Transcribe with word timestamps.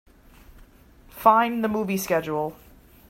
Fine 1.11 1.61
the 1.61 1.67
movie 1.67 1.95
schedule. 1.97 2.55